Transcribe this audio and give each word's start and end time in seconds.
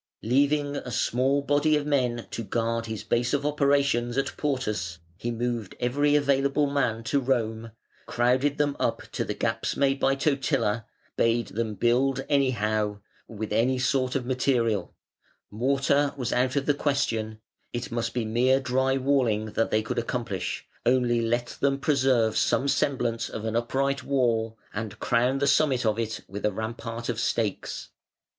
Leaving 0.23 0.77
a 0.77 0.89
small 0.89 1.43
body 1.43 1.75
of 1.77 1.85
men 1.85 2.25
to 2.31 2.41
guard 2.43 2.87
his 2.87 3.03
base 3.03 3.35
of 3.35 3.45
operations 3.45 4.17
at 4.17 4.35
Portus, 4.35 4.97
he 5.15 5.29
moved 5.29 5.75
every 5.79 6.15
available 6.15 6.65
man 6.67 7.03
to 7.03 7.19
Rome, 7.19 7.69
crowded 8.07 8.57
them 8.57 8.75
up 8.79 9.03
to 9.11 9.23
the 9.23 9.35
gaps 9.35 9.77
made 9.77 9.99
by 9.99 10.15
Totila, 10.15 10.85
bade 11.17 11.49
them 11.49 11.75
build 11.75 12.25
anyhow, 12.29 12.97
with 13.27 13.53
any 13.53 13.77
sort 13.77 14.15
of 14.15 14.25
material 14.25 14.95
mortar 15.51 16.15
was 16.17 16.33
out 16.33 16.55
of 16.55 16.65
the 16.65 16.73
question; 16.73 17.39
it 17.71 17.91
must 17.91 18.15
be 18.15 18.25
mere 18.25 18.59
dry 18.59 18.97
walling 18.97 19.51
that 19.53 19.69
they 19.69 19.83
could 19.83 19.99
accomplish, 19.99 20.65
only 20.83 21.21
let 21.21 21.57
them 21.59 21.77
preserve 21.77 22.35
some 22.35 22.67
semblance 22.67 23.29
of 23.29 23.45
an 23.45 23.55
upright 23.55 24.03
wall, 24.03 24.57
and 24.73 24.97
crown 24.99 25.37
the 25.37 25.45
summit 25.45 25.85
of 25.85 25.99
it 25.99 26.21
with 26.27 26.43
a 26.43 26.51
rampart 26.51 27.07
of 27.07 27.19
stakes. 27.19 27.89